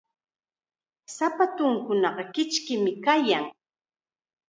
Sapatuukunaqa 1.15 2.23
kichkim 2.33 2.83
kayan. 3.05 3.45